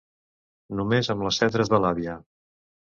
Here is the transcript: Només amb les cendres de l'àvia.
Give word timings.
Només 0.79 1.11
amb 1.17 1.27
les 1.29 1.39
cendres 1.45 1.73
de 1.77 1.85
l'àvia. 1.87 2.21